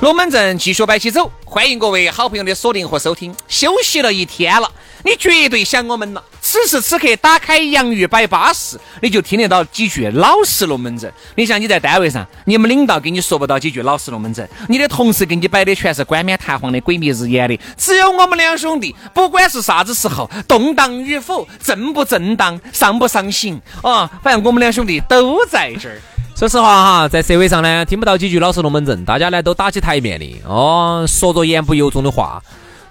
[0.00, 3.34] 龙门阵继续摆起走，欢迎各位好朋友的锁定和收听。
[3.48, 4.66] 休息了一天了，
[5.04, 6.24] 你绝对想我们了。
[6.40, 11.12] 此时此刻打开洋芋摆巴士，你就听得到几句老实龙门阵。
[11.34, 17.60] 你像你在单位上，你们领导给你说不到几句老实龙门阵，你的同事给你摆的全是冠冕堂皇的、鬼迷日眼的。
[17.76, 26.00] 只有我们两兄弟，不管是啥子时候，动荡与否，正不正当，上不上行啊，反正我们两兄弟都在这儿。
[26.40, 32.42] 说实话哈，在社会上呢，听不到几句老实龙门阵，大家呢都打起台面的哦，说着言不由衷的话，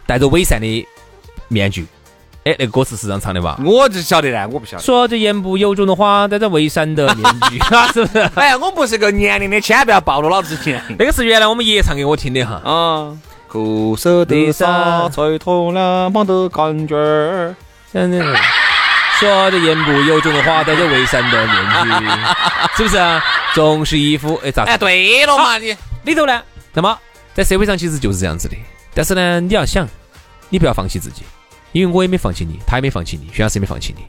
[0.06, 0.88] 戴着伪善的
[1.48, 1.88] 面具。
[2.44, 3.60] 哎，那个歌词是这样唱的吧？
[3.66, 4.84] 我就晓得呢，我不晓得。
[4.84, 7.58] 说着言不由衷的话，戴着伪善的面具，
[7.92, 8.20] 是不是？
[8.36, 10.96] 哎，我不是个年龄的，千万不要暴露老子年龄。
[11.00, 12.62] 那个是原来我们爷爷唱给我听的哈。
[12.64, 17.56] 啊，苦涩的沙，吹痛了梦的感觉。
[19.20, 22.06] 说着言不由衷的话，戴着伪善的面具，
[22.78, 22.98] 是不是？
[23.60, 24.64] 总是一副哎咋？
[24.64, 26.42] 哎，对了嘛，你里头呢？
[26.74, 26.98] 那么
[27.34, 28.56] 在社会上其实就是这样子的。
[28.94, 29.86] 但是呢，你要想，
[30.48, 31.24] 你不要放弃自己，
[31.74, 34.04] 因为我也没放弃你，他也没放弃你，徐老师也没放弃你。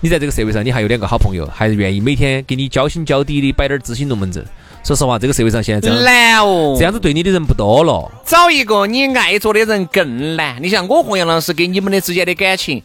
[0.00, 4.44] 你在这个社会上，你还有两个好朋友，还是愿意每天给你交心交底的摆点知心龙门阵。
[4.82, 8.10] 说实话，这个社会上现在真难哦，这样子对你的人不多了。
[8.26, 10.60] 找一个你爱着的人更难。
[10.60, 12.82] 你像我和杨老师跟你们的之间的感情。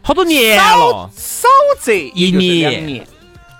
[0.00, 1.46] 好多年了，少
[1.78, 3.06] 则一年，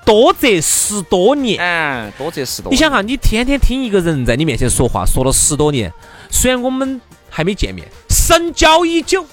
[0.05, 1.59] 多则十多年。
[1.61, 2.75] 嗯，多则十多年。
[2.75, 5.93] 你想哈，你天天听一个人在你面前说话，说了十多年，
[6.31, 9.25] 虽然我们还没见面，深交已久。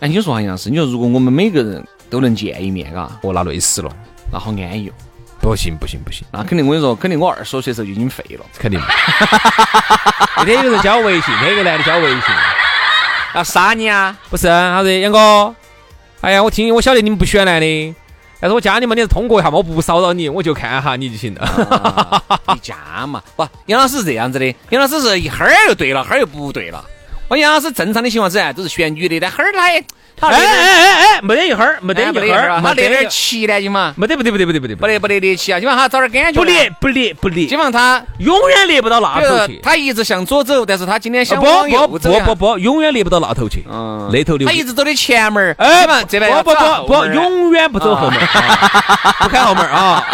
[0.00, 3.90] 哎，你说哈，杨老师，你说如果我们每个人都能见一面，嘎，哦，那累死了，
[4.32, 4.92] 那好安逸哦。
[5.42, 8.78] 不行不行不行，那肯定我跟你说，肯定我二十多岁时候就已经废了，肯定。
[10.36, 12.20] 那天有人加我微信，那个男的加我微信。
[13.34, 14.14] 要杀你啊！
[14.28, 15.54] 不是，他说杨哥，
[16.20, 17.94] 哎呀，我听我晓得你们不喜欢男的，
[18.40, 22.22] 但是我加你嘛，你是通过一下嘛，我不骚扰你，我就看下你就行了。
[22.54, 22.74] 你加
[23.06, 23.22] 嘛？
[23.36, 26.84] 不，杨老师是这样子的，杨老师是一哈儿又对了，哈儿又不对了。
[27.28, 29.84] 我杨老师正常的情况之下都是选女的，但哈儿他也。
[30.20, 39.60] 哎哎哎哎，没得一会儿，没得一会儿，他那点气呢，就嘛，没得不得不得不得不得不得不得力气啊，基本上他找点感觉，不裂不裂不裂，基本上他永远裂不到那头去。
[39.62, 42.12] 他一直向左走，但是他今天想往右走。
[42.20, 43.64] 不不不，永远裂不到那头去。
[43.70, 44.46] 嗯，那头流。
[44.46, 48.18] 他一直走的前门，哎，这边不不不不，永远不走后门，
[49.20, 50.04] 不开后门啊。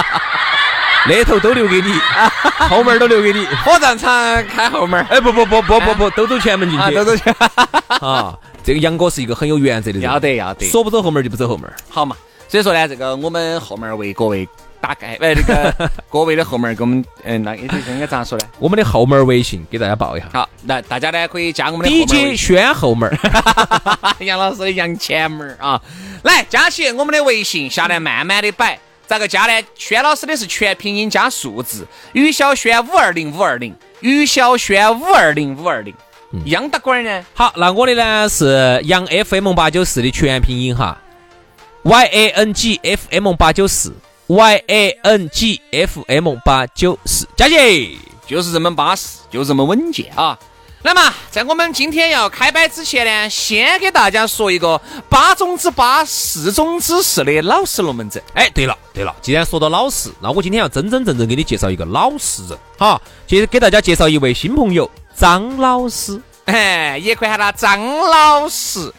[1.09, 1.93] 那头都留给你，
[2.69, 3.47] 后门都留给你。
[3.65, 4.11] 火葬场
[4.47, 7.35] 开后门，哎不不不不不不，都走前门进去，都走前。
[8.01, 8.37] 啊。
[8.65, 12.17] 这个杨哥是一个很有原则的人，要得要得，说不走后门就不走后门，好嘛。
[12.49, 14.49] 所以说呢，这个我们后门为各位
[14.81, 15.73] 打开，哎，这个
[16.11, 17.69] 各位的后门给我们，嗯，那应
[18.01, 18.45] 该咋说呢？
[18.59, 20.27] 我们的后门微信给大家报一下。
[20.33, 23.09] 好，来大家呢可以加我们的 DJ 轩后门，
[24.19, 25.81] 杨老师的杨前门啊，
[26.25, 28.77] 来加起我们的微信，下来慢慢的摆。
[29.07, 29.67] 咋个加呢？
[29.77, 35.95] 轩老师的是全拼音加数字，于小轩五二零五二零，于小轩五二零五二零。
[36.45, 37.25] 杨大官呢？
[37.33, 41.01] 好，那我的呢是杨 FM 八九四的全拼音哈
[41.85, 43.95] ，Y A N G F M 八九四
[44.27, 50.37] ，Y A N G F M 八九四，加起就是这么巴适，就这么稳健啊。
[50.83, 58.23] 那么在我们今天要开摆之前呢，先给大家说一个八种之八，四种之四的老实龙门阵。
[58.35, 64.89] 哎，对了对了，既然说到老实，那我今天要真真正正给你介绍一个老实人哈，接着给大家介绍一位新朋友。
[65.17, 68.93] 张老师，哎，也可以喊他张老师。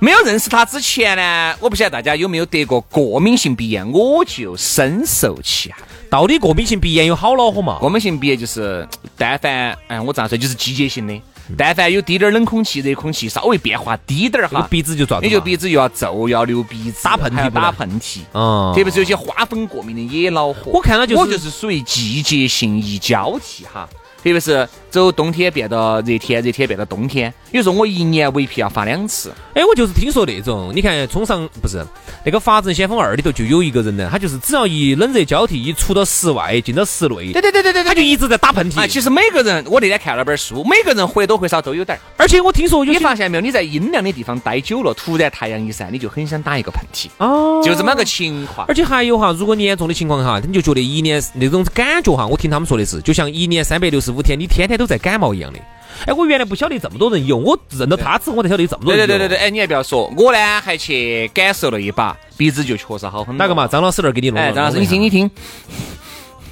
[0.00, 5.78] 没有认识他之前呢，我不晓得大家有没有得过过敏性鼻炎，我就深受其害。
[6.10, 7.78] 到底过敏性鼻炎有好恼火嘛？
[7.80, 8.86] 过敏性鼻炎就是，
[9.18, 11.20] 但凡，哎，我这样说就是季节性的，
[11.56, 18.20] 但凡有滴点儿冷空气、热空气稍微变化低点儿哈，鼻子就抓，你就鼻子又要皱，又要流鼻子，打喷嚏，打喷嚏。
[18.32, 20.72] 嗯，特别是有些花粉过敏的也恼火。
[20.72, 23.88] 我看到就是，我就是属于季节性一交替哈。
[24.32, 27.32] 别是走冬天变到热天，热天变到冬天。
[27.50, 29.32] 有时候我一年 VP 要发两次。
[29.54, 31.84] 哎，我就是听说那种，你看冲上不是
[32.24, 38.80] 那个《法证先锋二》里头就有一个人呢，他就是只要一冷热交替，一出到室外进到室内，对对对对对，他就一直在打喷嚏。
[38.80, 42.00] 啊，其实每个人，我那天看了本书，每个人或多或少都有点儿。
[42.16, 43.40] 而且我听说有你发现没有？
[43.40, 47.08] 你在阴凉的地方待久了，突然太阳一晒，你就很想打一个喷嚏。
[47.18, 48.66] 哦，就这么个情况。
[48.66, 55.58] 而且还有哈，如果你严重的情况哈，你就觉得一年那种感觉哈，我听他们说的是，就像一年三百六十五天，你天天都在感冒一样的。
[56.06, 59.06] 哎，我原来不晓得这么多人有，我认到他之后，我才晓得有这么多人。
[59.06, 63.38] 对对对对对，哎，你还不要说，我呢还去感受了一把，鼻子就确实好很多。
[63.38, 63.66] 哪个嘛？
[63.66, 64.38] 张老师那儿给你弄。
[64.40, 65.30] 哎，张老师，你听你听。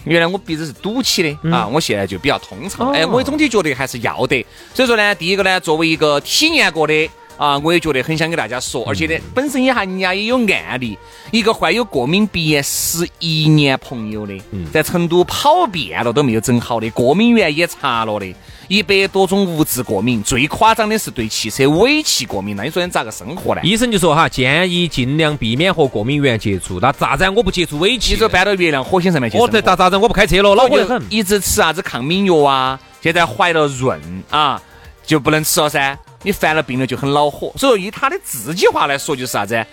[0.05, 2.91] 原来我鼻子是堵起的啊，我现在就比较通畅。
[2.93, 4.45] 哎，我总体觉得还是要得。
[4.75, 7.09] 所以说呢，第一个呢，作为一个体验过的。
[7.43, 10.97] 啊，我也觉得很想给大家说，而且呢，本身也还人家也有案例，
[11.33, 14.41] 一个患有过敏鼻炎十一年朋友的，
[14.73, 18.33] 在成都跑遍了都没有整好的，过敏源也查了的，
[18.69, 23.61] 一百多种物质过敏，最夸张的是对汽车尾气过敏，那你说你咋个生活呢？
[23.65, 26.79] 医生就说哈，建议尽量避免和过敏源接触。
[26.79, 27.29] 那咋子？
[27.31, 29.37] 我不接触尾气，你说搬到月亮、火星上面去？
[29.37, 29.97] 我这咋咋子？
[29.97, 31.03] 我不开车了，恼火得很。
[31.11, 32.79] 一直吃啥子抗敏药啊？
[33.03, 34.63] 现在怀了孕啊，
[35.05, 35.99] 就不能吃了噻。
[36.23, 39.67] 你犯了病了就很恼火，所以说以他的自己话来说就是啥子？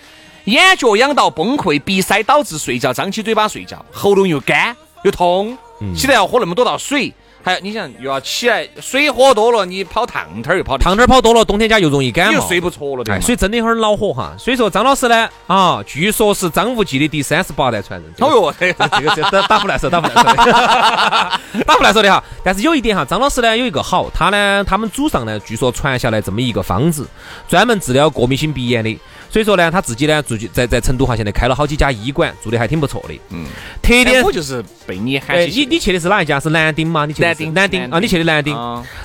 [0.44, 4.74] 眼角痒到崩溃，鼻塞导致睡觉张起嘴巴睡觉，喉咙又干
[5.04, 5.56] 又痛，
[5.94, 7.12] 起来要喝那么多道水。
[7.42, 14.34] 还有你想又要起来，水喝多了，你跑烫汤又跑烫汤跑多了，冬天家又容易感冒，又睡不着了，对所以真的有点恼火哈。
[14.38, 18.12] 所以说张老师呢，啊，据说是张无忌的第三十八代传人。
[18.18, 22.22] 哦哟，这个是打打不来手，打不来手的，打不来手的哈。
[22.44, 27.08] 但是有一点哈，张老师呢有一个好，他呢他们祖上呢据说传下来这么一个方子，
[27.48, 28.98] 专门治疗过敏性鼻炎的。
[29.30, 33.14] 所以说呢，他自己呢，住在在成都哈，现在开了好几家医馆，做的还挺不错的。
[33.30, 33.46] 嗯，
[33.80, 36.40] 特点我就是被你喊你你去的是哪一家？
[36.40, 37.06] 是南丁吗？
[37.06, 38.00] 你去南丁南丁啊？
[38.00, 38.54] 你去的南丁？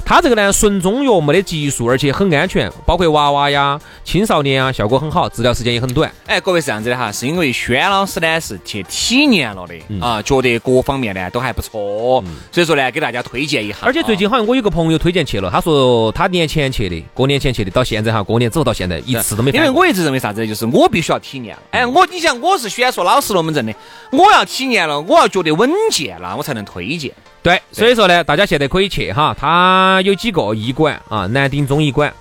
[0.04, 6.12] 他这个呢，纯中药，没得激素，而且很安全，包括娃娃呀、青少年啊，效果很好，治疗时间也很短。
[6.26, 13.78] 哎，各位是这样子的哈，是因为轩老师呢是去体验了的啊，觉得各方面呢都还不错，所以说呢给大家推荐一下。
[13.82, 19.52] 而且最近好像我有个朋友推荐去了，他说他年前去的，过年前去的，到现在哈，过年之后到现在一次都没。
[19.52, 20.90] 因为我一直认为为啥子，就是我。
[20.96, 23.76] 必须要体验，哎，我你想我是选说老实龙门阵的，
[24.12, 27.12] 我要体验了，我要觉得稳健了，我才能推荐。
[27.44, 32.14] 对，所以说呢，大家现在可以去哈，他有几个医馆啊，南丁中医馆。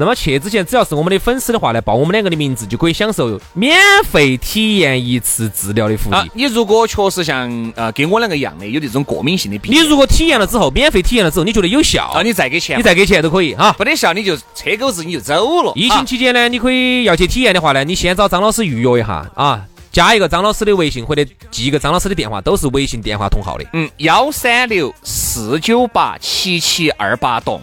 [0.00, 6.16] 那么去之前，只要是我们的粉丝的话呢，报我们两个的名字，就可以享受免费体验一次治疗的福利。
[6.34, 13.72] 你如果确实像呃跟我两个一样的有这种过敏性的病，你如果体验了之后，免费体验了之后，你觉得有效，啊，你再给钱，你再给钱都可以哈。
[13.72, 15.72] 不得效，你就车狗子你就走了。
[15.74, 23.64] 疫情期间呢，你可以要去体验的话呢，你先找张老师预约一下啊，加一个张老师的微信或者记一个张老师的电话，都是微信电话同号的。
[23.72, 27.60] 嗯，幺三六四九八七七二八栋。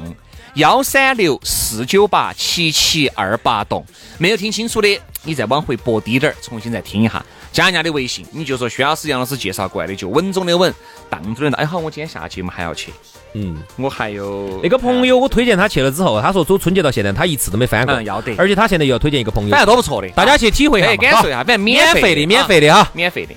[0.56, 3.86] 幺三六四九八七七二八栋，
[4.18, 7.24] 没有听清楚的，你再往回拨低点儿，重新再听一下。
[7.52, 10.74] 加人家的微信，你就说薛老师、杨老师介绍过来的，就稳中的稳，
[11.10, 11.58] 当中的。
[11.58, 12.94] 哎好，我今天下节目还要去。
[13.34, 17.94] 嗯，我还有那个朋友，我推荐他去了之后，他说走春节到现在他一次都没翻过。
[17.94, 18.34] 嗯，要得。
[18.38, 23.36] 而且他现在又要推荐一个朋友，反正多不错的，大家去体会一下，感受一下，反正免费的，免费的啊，免费的。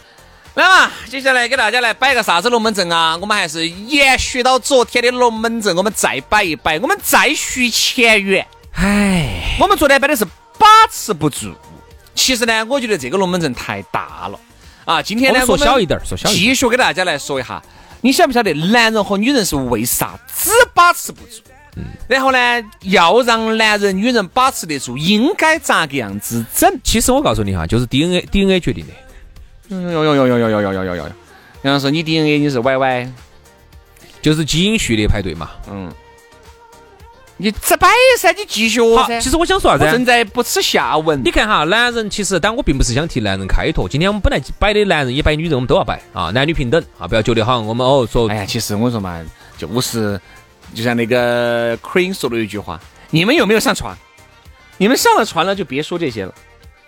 [0.58, 3.16] 来嘛，接下来给大家来摆个啥子龙门阵啊？
[3.20, 8.44] 我们还是延续到昨天的龙门阵，我们再摆一摆，我们再续前缘。
[8.72, 10.24] 哎，我们昨天摆的是
[10.58, 11.54] 把持不住。
[12.12, 14.40] 其实呢，我觉得这个龙门阵太大了
[14.84, 15.00] 啊。
[15.00, 17.62] 今天呢，说小一点，说小一点，继续给大家来说一下。
[18.00, 21.38] 你晓不晓得，男人和女人是为啥只把持不住？
[21.76, 21.84] 嗯。
[22.08, 26.80] 然后呢，要让男人、女人把持得住，应该咋个样子整？
[26.82, 28.92] 其实我告诉你哈，就是 DNA，DNA 决定的。
[29.68, 31.06] 哟哟哟哟哟哟哟哟哟哟！
[31.62, 33.10] 杨老师，你 DNA 你是 YY，
[34.22, 35.50] 就是基因序列排队嘛。
[35.70, 35.92] 嗯，
[37.36, 37.86] 你这摆
[38.18, 39.20] 噻，你继续噻。
[39.20, 39.90] 其实我想说啥子？
[39.90, 41.22] 正在不耻下问。
[41.22, 43.86] 你看哈，男人其实，但我并不是想替男人开脱。
[43.86, 48.26] 今天我们本来摆的男人也摆女人，我们都要摆啊，男女平等啊，不要觉得好像我们哦说。
[48.30, 49.22] 哎呀，其实我说嘛，
[49.58, 50.18] 就是
[50.72, 53.94] 就像那个 Queen 说的一句话：你们有没有上床？
[54.78, 56.32] 你们上了船了，就别说这些了。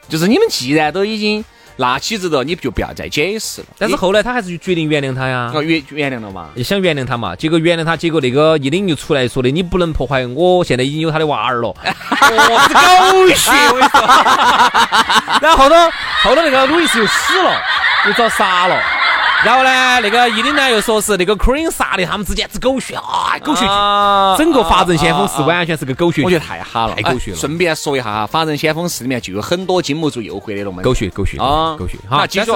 [0.08, 1.44] 就是你们既然都已经。
[1.80, 3.66] 那岂止的你就不要再解释了。
[3.78, 5.50] 但是后来他还是决定原谅他呀。
[5.54, 6.50] 哦，原原谅了嘛？
[6.54, 7.34] 也想原谅他嘛？
[7.34, 11.68] 结果原谅他，结果那个一领又出来说的，你不能破坏我现在已经有他的娃儿了。
[11.68, 11.78] 我，
[12.68, 13.50] 是狗血！
[13.68, 14.00] 我跟你说。
[15.40, 15.75] 然后后头
[16.22, 17.50] 后头那个路易斯又死了，
[18.06, 18.76] 又遭杀了。
[19.44, 23.66] 然后呢，那个伊琳呢又说是那个 Queen 杀的，他们之间之狗血啊，狗血剧。
[24.37, 27.37] 整个《法证先锋是》完全是个狗血剧，我觉得太哈了，太狗血了。
[27.37, 30.85] 顺便说一下哈，《法证先锋四》里面就有很多经不住诱惑的龙门。
[30.85, 31.97] 狗血，狗血啊，狗血。
[32.09, 32.52] 好，继续。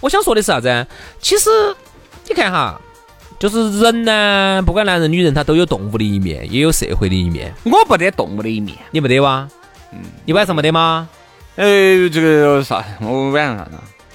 [0.00, 0.86] 我想说的是啥子？
[1.20, 1.50] 其实
[2.28, 2.80] 你看哈，
[3.38, 7.52] 就是人呢，不管男人女人，他都有动物的一面，也有社会的一面。
[7.64, 8.76] 我不得动物的一面。
[8.90, 9.46] 你没得哇？
[9.92, 11.08] 嗯，你晚上没得吗？
[11.56, 12.82] 呃，这个啥？
[13.00, 13.72] 我晚上啥子？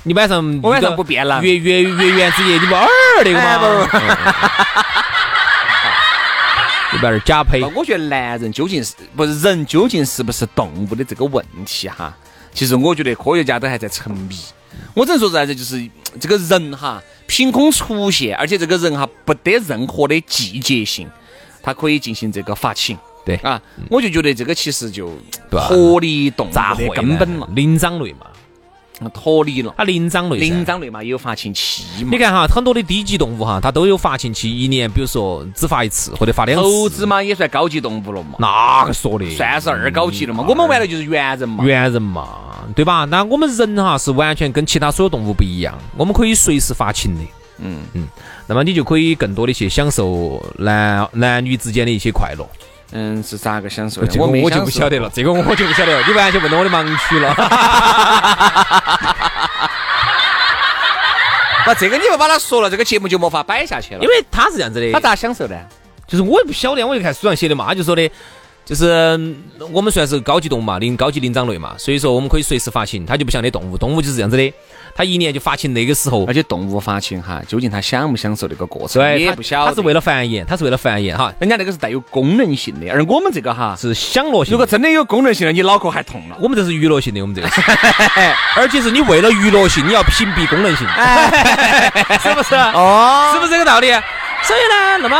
[0.07, 1.43] 你晚上我晚上不变了。
[1.43, 2.87] 月月月圆之夜，你不二
[3.25, 3.89] 那个吗？
[6.93, 7.61] 你不要假 配。
[7.75, 12.15] 我觉得男人究竟是不是人，究竟是不是动物的这个问题哈？
[12.53, 14.37] 其实我觉得科学家都还在沉迷。
[14.93, 15.85] 我只能说啥子，就是
[16.21, 21.09] 这个人哈，凭空出现，而且这个人哈不得任何的季节性，
[21.61, 22.97] 他可以进行这个发情。
[23.25, 25.11] 对啊，我就觉得这个其实就
[25.51, 28.27] 活力动物的根本嘛，灵长类嘛。
[29.13, 32.09] 脱离了，它灵长类，灵长类嘛也有发情期嘛。
[32.11, 36.67] 你看哈，很多的低级动物哈，它都有发情期，一年比如说只发一次或者发两次。
[36.67, 38.35] 猴子嘛也算高级动物了嘛？
[38.39, 39.29] 哪个说的？
[39.35, 40.45] 算是二高级了嘛？
[40.47, 41.63] 我们玩的就是猿人嘛。
[41.63, 42.27] 猿人嘛，
[42.75, 43.05] 对吧？
[43.05, 47.21] 那我们人哈是完全跟其他所有动物不一样，我们可以随时发情的。
[47.59, 48.07] 嗯嗯，
[48.45, 52.47] 那么你就可以更多的去享受男男女之间的一些快乐。
[52.91, 54.19] 嗯，是咋个享受的？
[54.19, 57.33] 我我就不晓得了，这个我就不晓得了，你完全问到我的盲区了。
[61.65, 64.01] 那这个你不把他说了，这个节目就没法摆下去了。
[64.01, 65.59] 因为他是这样子的，他咋享受的？
[66.07, 68.09] 就是我也不晓得，我就看书上写的嘛，他就说的。
[68.65, 69.17] 就是
[69.71, 74.53] 我们算是高级动物嘛，灵高级灵长类嘛，所以说我们可以随时发情，它就不像那动物，动物就是这样子的，
[74.97, 79.69] 它一年就发情那个时候，而且动物发情哈，究竟它享不享受这个过程，也不晓得。
[79.69, 84.51] 它是为了繁衍，它是为了繁衍哈，人家那个是带有功能性的，而我们这个哈是享乐性。
[84.51, 86.37] 如果真的有功能性的，你脑壳还痛了。
[86.41, 87.47] 我们这是娱乐性的，我们这个，
[88.57, 90.87] 而且是你为了娱乐性，你要屏蔽功能性，
[92.23, 92.55] 是不是？
[92.55, 93.89] 哦，是不是这个道理？
[94.43, 95.17] 所以呢，那么。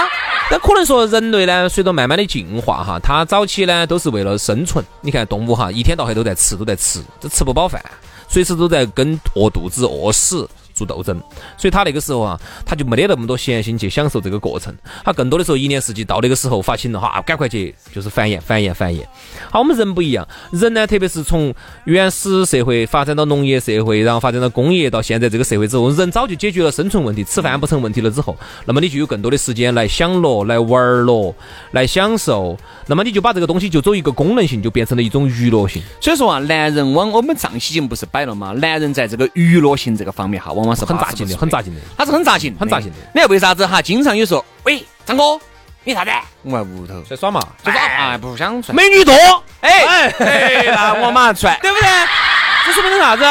[0.50, 4.81] 那可能说人类呢，随着慢慢的进化哈，它早期呢都是为了生存。
[5.01, 7.84] 你看动物哈，一天到黑都在吃，都在吃，都吃不饱饭，
[8.27, 10.48] 随时都在跟饿肚子、饿死。
[10.77, 11.19] 做斗争，
[11.57, 14.74] 所以他那个时候啊，他就没得那么多闲心去享受这个过程。
[15.03, 19.01] 他更多的时候，一年四季到那个时候发情了哈，赶快去就是繁衍、繁衍、繁衍。
[19.50, 21.53] 好，我们人不一样，人呢，特别是从
[21.86, 31.34] 原始社会发展到农业社会，然后发展到工业，到现在这个社会之后，人早就解决了生存问题，吃饭不成问题了之后，那么你就有更多的时间来享乐、来玩乐、
[31.72, 32.57] 来享受。
[32.86, 35.81] 那么你就把这个东西就走一个功能性，就变成了一种娱乐性。
[36.00, 38.53] 所以说啊，男人往我们上期节目不是摆了吗？
[38.53, 42.96] 男人在这个娱乐性这个方面哈，往往是很扎心的，很扎心的，他是很扎心，很扎心的。
[43.14, 43.82] 你看为啥子哈？
[43.82, 45.40] 经常有说，喂，张哥，
[45.84, 46.12] 你啥子？
[46.44, 48.76] 我在屋头在耍嘛，在耍，哎，不想出来。
[48.76, 49.14] 美女多，
[49.62, 51.88] 哎哎，那我马上出来，对不对？
[52.66, 53.24] 这说明的啥子？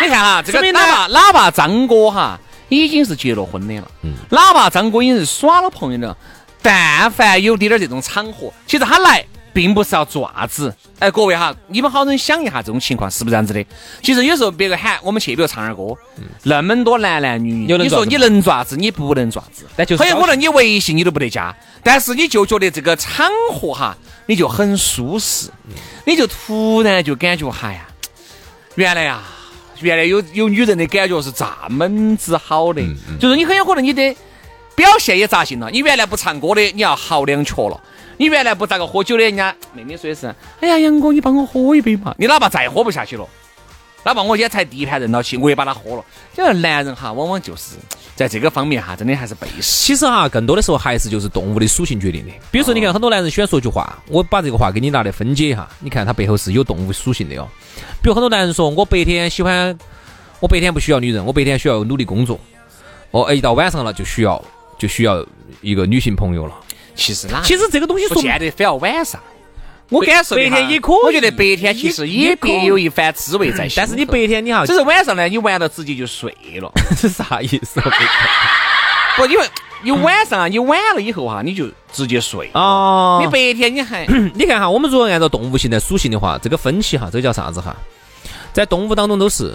[0.00, 3.88] 你看哈，这个哪怕哪怕张哥哈，已经是结了婚的了。
[4.02, 6.16] 嗯，喇叭张哥已经是耍了朋友了。
[6.60, 9.24] 但凡有点点这种场合，其实他来。
[9.58, 13.66] 并不是要做啥子，哎，各位哈，你们好生想一下这种情况是不是这样子的？
[14.00, 15.98] 其实有时候别个喊我们去，比如唱点歌，
[16.44, 19.48] 那么多男男女女，你说你能做啥子，你不能做啥
[19.84, 23.96] 子，很有可能你微信你都不得加，但是你就觉得这个场合哈，
[24.26, 25.50] 你就很舒适，
[26.04, 27.84] 你就突然就感觉哈呀，
[28.76, 29.24] 原来呀，
[29.80, 32.80] 原来有有女人的感觉是这么子好的，
[33.18, 34.14] 就是你很有可能你的
[34.76, 37.80] 表现也扎心了，你原来不唱歌的，你要嚎两瘸了。
[38.18, 40.26] 你原来不咋个喝酒的，人家妹妹说的是，
[40.60, 42.14] 哎呀，杨哥，你帮我喝一杯嘛。
[42.18, 43.24] 你哪怕再喝不下去了，
[44.04, 46.04] 哪怕我今天才第一盘认到起，我也把它喝了。
[46.36, 47.76] 因为男人哈，往往就是
[48.16, 49.62] 在这个方面哈，真的还是背时。
[49.62, 52.32] 其实哈，更多的时候还是就是动物的属性决定的。
[52.50, 57.46] 比如说，你看很多男人喜欢说句话，我把这个话给你拿来分解一下，你看他背后是有动物属性的哦。
[58.02, 59.78] 比如很多男人说，我白天喜欢，
[60.40, 62.40] 我白天不需要女人，我白天需要努力工作。
[63.12, 64.44] 哦，一到晚上了就需要
[64.76, 65.24] 就需要
[65.60, 66.54] 一个女性朋友了。
[66.98, 67.40] 其实哪？
[67.42, 69.18] 其实这个东西不见得非要晚上。
[69.88, 70.96] 我感受白天也可以。
[71.04, 73.66] 我觉得白天其实也别有一番滋味在。
[73.74, 76.70] 但是你白天你哈，只是晚上呢，你玩到直接就睡了。
[76.94, 77.80] 是 啥意思？
[79.16, 79.48] 不，因为
[79.82, 82.50] 你晚上啊，你晚了以后哈，你就直接睡。
[82.52, 83.22] 哦。
[83.24, 87.74] 你白天你还， 你看哈，我们如果按照动物性的属性的话，这个分歧哈，这个叫啥子哈？
[88.52, 89.54] 在动物当中都是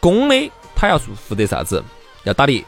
[0.00, 1.84] 公的，它要负责啥子？
[2.24, 2.64] 要打猎。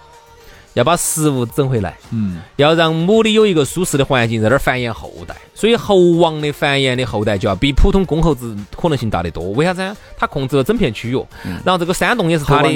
[0.74, 9.44] 要把食物整回来，嗯，要让母的有一个舒适的环境在那儿繁衍后代，所以猴王的繁衍的后代就要比普通公猴子可能性大得多。
[9.50, 9.96] 为啥子？
[10.16, 11.24] 它控制了整片区域，
[11.64, 12.68] 然后这个山洞也是它的。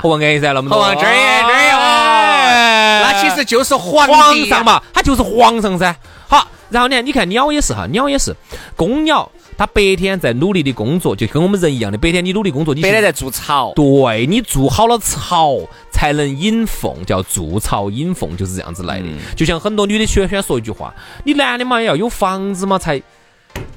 [0.00, 0.78] 猴王安逸噻，那么多。
[0.78, 5.96] 猴王这儿也这儿也，那其实就是皇皇上嘛，他就是皇上噻。
[6.28, 8.36] 好，然后呢，你看鸟也是哈，鸟也是
[8.76, 9.30] 公鸟。
[9.56, 11.98] 他白天在努力的工作，就跟我们人一样的。
[11.98, 13.72] 白天你努力工作，你白天在筑巢。
[13.74, 15.58] 对你筑好了巢，
[15.90, 19.06] 才能引凤，叫筑巢引凤，就是这样子来的。
[19.34, 20.94] 就像很多女的喜欢喜欢说一句话
[21.24, 23.00] ：“你男的嘛，要有房子嘛，才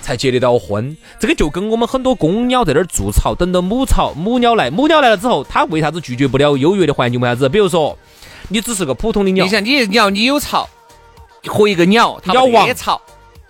[0.02, 7.20] 才结得到婚。”这个就跟我们很多公鸟在那儿筑巢，等到母巢母鸟来，母鸟来了之后，它为啥子拒绝不了优越的环境？
[7.22, 7.48] 为啥子？
[7.50, 7.98] 比如说。
[8.52, 10.68] 你只是个普通的鸟你，想，你鸟你有巢
[11.46, 13.00] 和一个鸟，它鸟王没巢，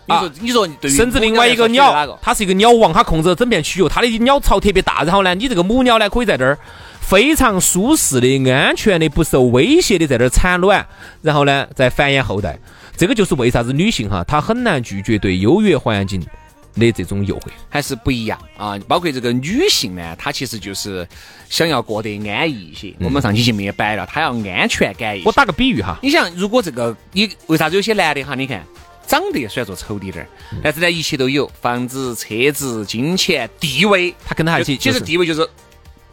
[0.10, 5.04] 你说你说对于甚至另外一个鸟它是一个鸟王，它控制了整片区域，它的鸟巢特别大。
[5.04, 6.58] 然后呢，你这个母鸟呢，可以在这儿
[7.00, 10.86] 非常舒适的、安全的、不受威胁的在这儿产卵，
[11.22, 12.58] 然后呢再繁衍后代。
[12.98, 16.22] 这个就是为啥子女性哈，她很难拒绝对优越环境
[16.76, 17.44] 的这种诱惑。
[17.70, 18.78] 还是不一样啊。
[18.88, 21.08] 包括这个女性呢，她其实就是
[21.50, 22.94] 想要过得安逸一些。
[23.00, 25.26] 我们上期节目也摆了，她要安全感一些。
[25.26, 28.36] 我打个比喻哈，你想，如果这个你为啥子有些男的哈？
[28.36, 28.62] 你看
[29.10, 30.28] 长得虽然说丑滴点儿，
[30.64, 35.50] 但是呢一切都有，房子、车子、金钱、地位，他跟他一起其实地位就是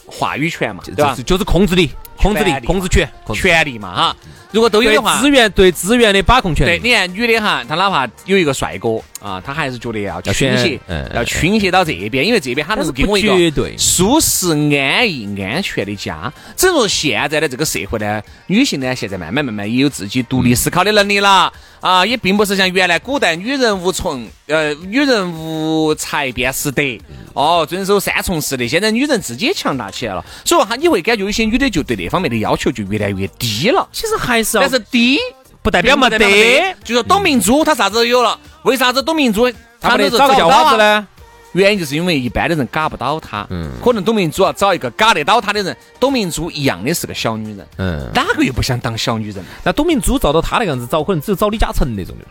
[0.06, 1.10] 话语权嘛，对吧？
[1.10, 1.22] 就是？
[1.22, 4.16] 就是控制力、控制力控制权、权力嘛哈。
[4.52, 6.64] 如果都有的话，资源对资源的把控权。
[6.64, 10.80] 对，你看女的哈，她哪怕有一个帅哥啊，她还是觉得要要倾斜
[11.12, 13.50] 要倾斜到这边，因为这边她能给我一个绝。
[13.50, 16.32] 对，舒适、安逸、安全的家。
[16.56, 21.52] 只能说现在的这个社会呢，女性呢现在慢慢慢慢也有自己独立思考的能力了
[21.86, 26.82] 啊，也并不是像原来古代女人无从呃女人无才便是德
[27.32, 28.66] 哦，遵守三从四德。
[28.66, 33.88] 现在女人自己也强大起来了，所以说哈你会感觉有些女的就对那方面的要求就越来越低了。
[33.92, 35.16] 其实还是但是低
[35.62, 39.48] 不代表没得，就说董明珠她啥子都有了，为啥子董明珠
[39.80, 40.76] 他们都不得找个叫花子？
[40.76, 41.06] 呢？
[41.58, 43.70] 原因就是因为一般的人嘎不到她，嗯。
[43.84, 49.44] 可能董明珠要找一个嘎得到她的人，董明珠一样的是个小女人，嗯，哪个又不想当小女人？
[49.64, 52.30] 那董明珠照到她那个样子找，可能只有找李嘉诚那种的了。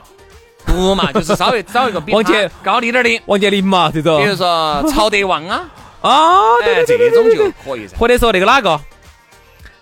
[0.66, 4.24] 不嘛，就是稍微 找一个比王杰她高一点的，王健林嘛，这种。
[4.24, 5.70] 比如说曹德旺啊，
[6.02, 7.96] 啊，对哎，这种就可以噻。
[7.98, 8.80] 或者说那个哪个，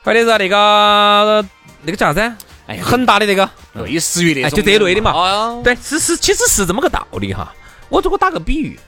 [0.03, 1.45] 或者说那个
[1.83, 2.35] 那个叫啥子？
[2.65, 3.50] 哎呀，恒大的那个，
[3.85, 5.12] 类似于那哎种，就这类的嘛。
[5.12, 7.53] 哦，对，是是，其实是这么个道理哈。
[7.89, 8.79] 我如果打个比喻，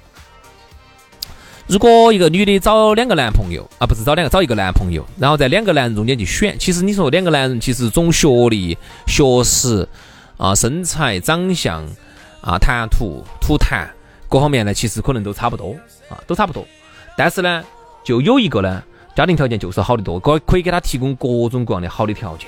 [1.67, 9.87] 如果一个女的找两个男朋友啊，不是找两个，找一个男朋友，然后在两个男人中间去选，其实你说两个男人其实总学历、学识
[10.37, 11.83] 啊、身材、长相
[12.41, 13.87] 啊、谈吐、吐痰
[14.29, 15.75] 各方面呢，其实可能都差不多
[16.07, 16.63] 啊，都差不多。
[17.17, 17.63] 但是呢，
[18.03, 18.83] 就有一个呢，
[19.15, 22.47] 家庭条件就是好的多，可可以给他提供各种各样的好的条件。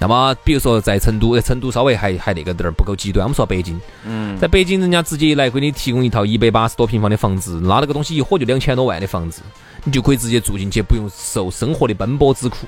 [0.00, 3.24] 那么，比如说在成都，在成都稍微还还那个点儿不够极端。
[3.24, 9.42] 我们说北京，嗯，在北京，人家直接来给你提供一套一百八十多平方的房子，那那个东西一火就两千多万的房子，
[9.82, 12.58] 你就可以直接住进去，不用受生活的奔波之苦。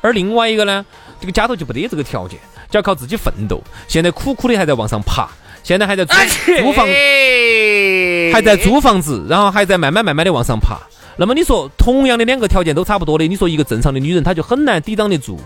[0.00, 0.84] 而另外一个呢，
[1.20, 2.38] 这个家头就不得这个条件，
[2.70, 3.62] 就要靠自己奋斗。
[3.86, 5.28] 现在苦苦的还在往上爬，
[5.62, 6.14] 现在还在租
[6.62, 6.86] 租房，
[8.32, 10.78] 还在租房子，然后还在慢慢慢慢的往上爬。
[11.18, 15.38] 那么你说，同样的两个条件都差不多的，你说一个正常的女人，她就很难抵挡得住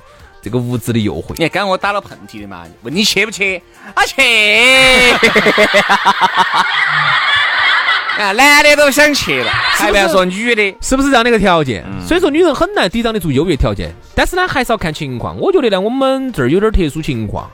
[0.46, 1.30] 这个物质的诱惑。
[1.30, 3.61] 你看刚刚我打了喷嚏的嘛，问你去不去？
[3.92, 4.22] 啊去！
[8.22, 10.72] 啊，男的都想去了，还不要说女的。
[10.80, 11.85] 是不是这样的一个条件？
[12.06, 15.37] 所以说女人很难抵挡得住优越条件，但是呢，还是要看情况。
[15.37, 17.50] 我觉得呢，我们这儿有点特殊情况，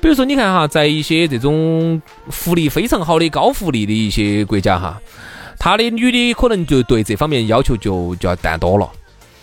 [0.00, 2.00] 比如说你看哈，在一些这种
[2.30, 4.98] 福利非常好的高福利的一些国家哈，
[5.58, 8.90] 他的女的可能就对这方面要求就就要淡多了，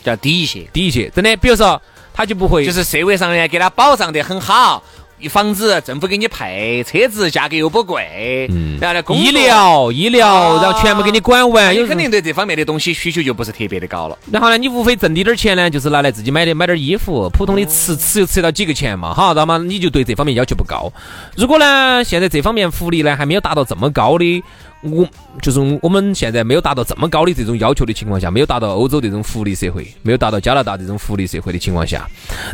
[0.03, 1.07] 就要低一些，低一些。
[1.11, 1.79] 真的，比如说
[2.13, 4.83] 他就不会就是社会上呢给他保障得很好，
[5.29, 14.17] 房子政府给你配，车子价格又不贵，嗯然后呢医，疗医疗，啊然后全部给你管完，有你肯定对这方面的东西需求就不是特别的高了。
[14.29, 19.57] 然后呢，你无非挣滴点儿钱呢，就是拿来自己买的买点衣服，普通的吃吃又吃到几个钱嘛，哈，知道吗？
[19.57, 20.91] 你就对这方面要求不高。
[21.37, 24.43] 如果呢，现在这方面福利呢还没有达到这么高的，
[24.83, 25.07] 我
[25.41, 32.07] 就是我们现在没有达到这么高的这种要求的情况下，没有达到欧洲这种福利社会，没有达到加拿大这种福利社会的情况下，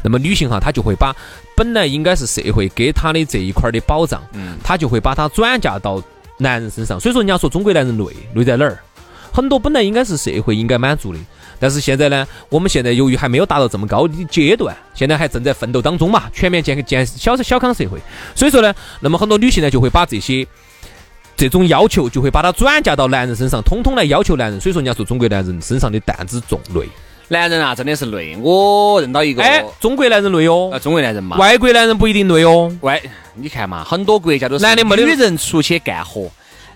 [0.04, 1.15] 那么女性哈，她就会把
[1.56, 6.02] 本来应该是社会给她的这一块儿的保障，嗯她就会把它转嫁到
[6.38, 7.00] 男人身上。
[7.00, 8.78] 所以说，人家说中国男人累，累在哪儿？
[9.32, 11.20] 很多本来应该是社会应该满足的，
[11.60, 18.00] 但是现在呢，我们现在由于还没有达到这么高的阶段，现在还正在奋斗当中嘛，全面建建小小康社会，
[18.34, 20.46] 所以说呢，那么很多女性呢就会把这些
[21.39, 24.60] 这种要求就会把它转嫁到男人身上，通通来要求男人。
[24.60, 26.82] 所以说，人家说中国男人身上的担子重累。
[27.30, 28.36] 男人啊，真的是累。
[28.41, 32.69] 我认到一个，哎，中国男人累哦啊，，中国男人嘛，外国男人不一定累哦。
[32.82, 33.02] 外，
[33.36, 36.30] 你看嘛，很多国家都是男的没得女人出去干活，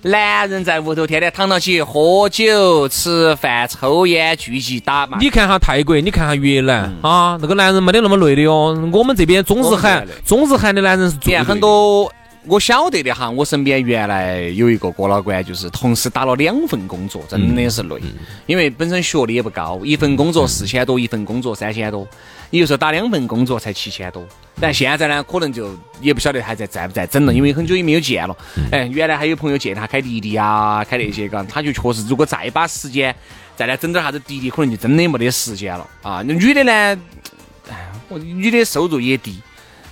[0.04, 5.17] 男人在屋头天天躺到起喝酒、吃饭、抽烟、聚集打嘛。
[5.19, 8.80] 你看哈泰国，你看哈越南、啊，那个男人没得那么累的哟。
[8.93, 12.12] 我们这边中日韩中日韩的男人是你看最累的很多
[12.45, 18.01] 我晓得的哈，我身边原来有一个哥老倌，就是同时打了两份工作，真的是累，
[18.45, 22.06] 因为本身学历也不高，一份工作四千多，一份工作三千多，
[22.49, 24.25] 也就是说打两份工作才七千多。
[24.60, 28.36] 但现在呢，可能就也不晓得还在在不在整了，因为很久也没有见了。
[28.71, 33.15] 哎，原来还有朋友见他开滴滴啊，开那些个，他就确实如果再把时间
[33.56, 36.21] 再来整点啥子滴滴，可能就真的没得时间了啊。
[36.25, 36.71] 那女的呢？
[37.69, 39.39] 哎，我女的收入也低，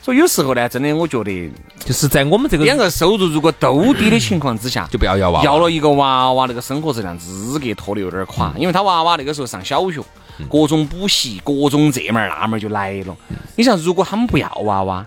[0.01, 10.01] 所以有时候呢，真的我觉得就是在我们这个两个收入如果都低的情况之下，就不要要娃娃，要了一个娃娃，那个生活质量资格拖得有点垮，因为他娃娃那个时候上小学，
[10.49, 13.15] 各种补习，各种这门儿那门儿就来了。
[13.55, 15.05] 你像如果他们不要娃娃，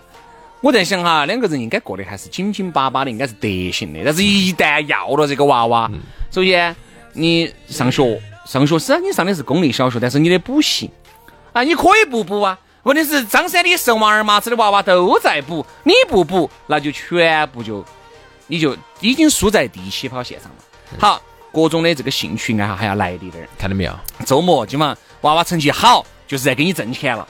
[0.61, 3.99] 我在想哈，两个人应该过得还是紧紧巴巴的，应该是得行的。
[4.05, 5.91] 但是一旦要了这个娃娃，
[6.31, 6.73] 首先
[7.11, 10.89] 你上学，上学虽然，你上的是公立小学，但是你的补习
[11.51, 12.57] 啊，你可以不补啊。
[12.85, 17.83] 问题是张三李四王二麻子的娃娃都在补，你不补，那就全部就
[18.45, 20.57] 你就已经输在第一起跑线上了。
[20.99, 21.19] 好，
[21.51, 23.49] 各种的这个兴趣爱好还要来的点儿。
[23.57, 23.99] 看到没有？
[24.23, 27.27] 周末基本上娃娃成绩好，就是在给你挣钱了。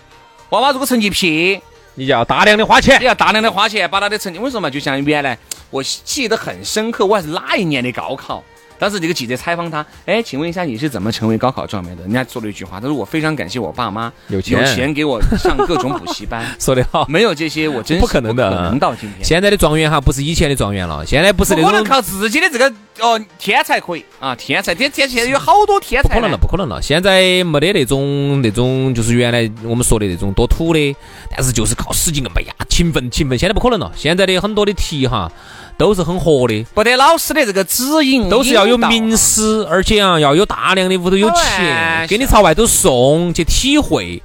[0.50, 1.62] 娃娃如果成绩撇，
[1.94, 3.06] 你就要大量的花钱你。
[3.06, 4.38] 要大量的花钱把他的成绩。
[4.38, 5.38] 我说嘛，就像原来
[5.70, 8.44] 我记得很深刻，我还是哪一年的高考。
[8.78, 12.04] 当时这个记者采访他，哎，请问一下你是怎么成为高考状元的？
[12.04, 19.24] 人家说了一句话，他说我非常感谢我爸妈有钱有钱给我上各种补习班，说得好，没有这些我真是不可能的可能到今天。
[19.24, 26.82] 现在的状元哈，不是以前的状元了，现在不是那种靠自己的这个哦天才可以啊，天才天天现在有好多天才，不可能了，不可能了。
[26.82, 30.96] 现在没得那种那种，就是原来我们说的那种多土的，
[31.30, 33.38] 但是就是靠使劲个哎呀，勤奋勤奋。
[33.38, 35.32] 现在不可能了，现在的很多的题哈
[35.78, 44.22] 都是很活的，不得老师的这个指引，都是要有名师，而且啊要有大量的屋头有钱，给你朝外头送去体会。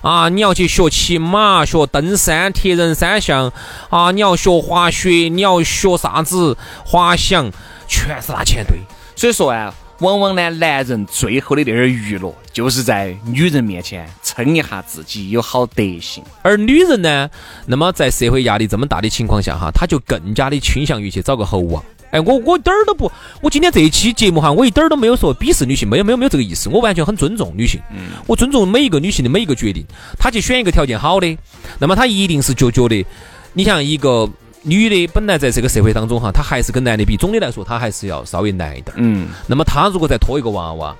[0.00, 3.52] 啊，你要去学骑马、学登山、铁人三项
[3.90, 7.50] 啊，你要学滑雪，你要学啥子滑翔，
[7.88, 8.78] 全是拿钱堆。
[9.16, 16.22] 所以说啊，往往呢，男人最后的那点儿娱乐，就是在女人面前称一下自己有好德行。
[16.42, 17.28] 而女人呢，
[17.66, 21.82] 那么在社会压力这么大的情况下哈，她就更加的倾向于去找个猴王。
[22.10, 23.10] 哎，我我一点儿都不，
[23.42, 29.84] 我今天这一期节目哈，我一点儿都没有说鄙视女性，没有没有没有这个意思，我完全很尊重女性，嗯我尊重每一个女性的每一个决定。
[30.18, 31.36] 她去选一个条件好的，
[31.78, 33.04] 那么她一定是就觉得，
[33.52, 34.26] 你像一个
[34.62, 38.98] 女的本来在这个社会当中哈，她还是跟男的比，总的来说她还是要稍微难一点儿。
[38.98, 40.94] 嗯，那么她如果再拖一个娃娃，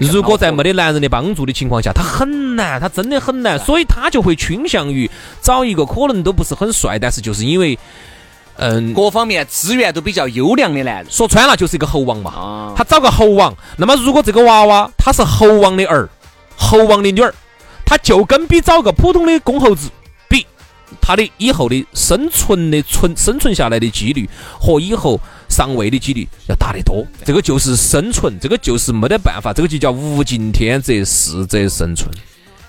[0.00, 5.10] 如果在没得男人的帮助的情况下，她很难，她真的很难，所以她就会倾向于
[5.42, 7.78] 找一个可能都不是很帅，但是就是因为，
[8.56, 11.06] 嗯，各方面资源都比较优良的男人。
[11.10, 12.30] 说穿了就是一个猴王嘛。
[12.30, 16.08] 啊，他找个猴王，那么如果这个娃娃他是猴王的儿，
[16.56, 17.34] 猴王的女儿，
[17.84, 19.90] 他就跟比找个普通的公猴子
[21.00, 24.28] 比，他的以后的生存的存生存下来的几率
[24.60, 27.06] 和以后上位的几率要大得多。
[27.24, 32.08] 这个就是生存，这个就是没得办法，这个就叫物竞天择，适者生存。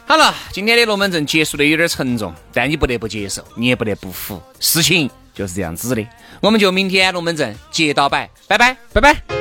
[0.07, 6.05] 好了，今天的龙门阵结束的有点沉重，但你不得不接受，你也不得不服，事情就是这样子的。
[6.41, 9.40] 我们就明天龙门阵接到摆，拜拜，拜拜。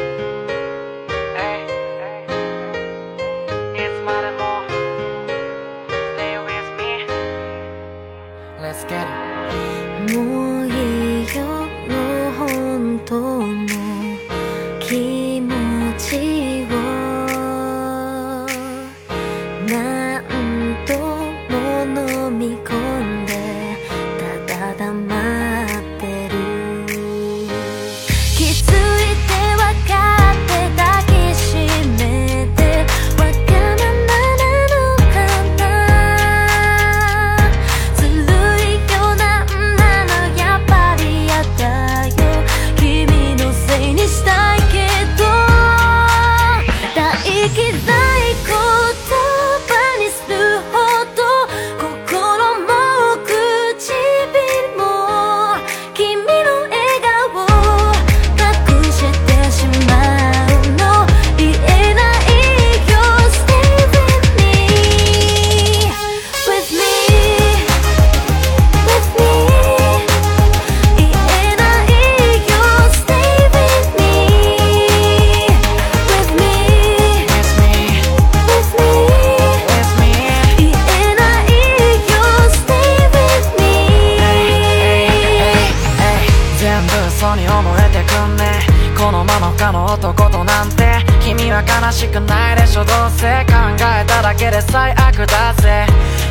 [95.26, 95.86] だぜ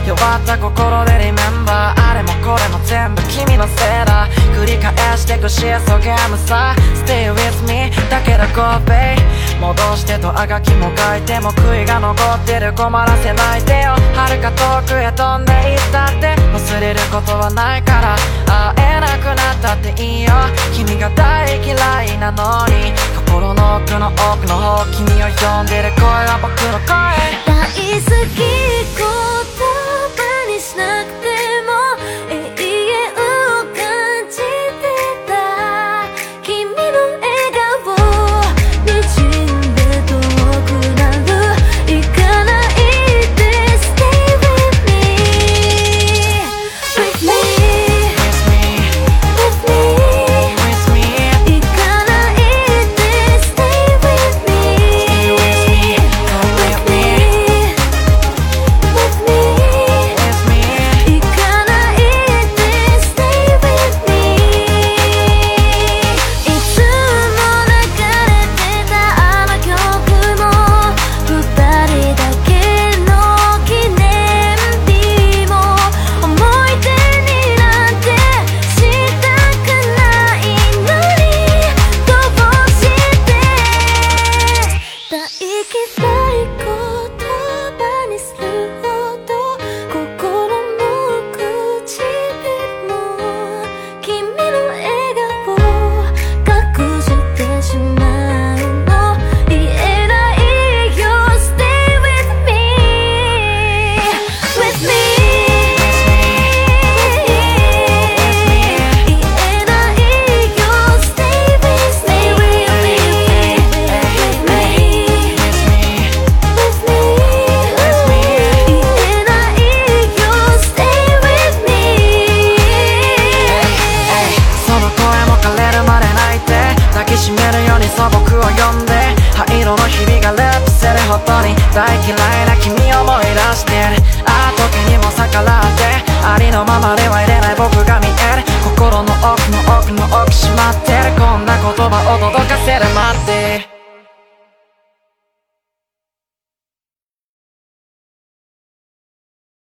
[0.06, 2.12] 弱った心でリメンバー。
[2.12, 4.28] あれもこれも全部君のせいだ。
[4.58, 6.74] 繰り返してくシエソゲームさ。
[7.06, 9.20] Stay with me だけど Go babe
[9.62, 12.74] 戻してとあがきも書いても悔いが残ってる。
[12.74, 13.96] 困らせないでよ。
[14.16, 16.36] 遥か遠くへ飛んでいったって。
[16.40, 18.16] 忘れることはないから。
[18.76, 20.32] 会えなくなったっていいよ。
[20.74, 22.94] 君が大嫌いなのに。
[23.28, 27.49] 心の奥の奥の方君を呼んでる声は僕の声。
[27.70, 27.86] 好き言
[28.98, 31.19] 葉にしなくて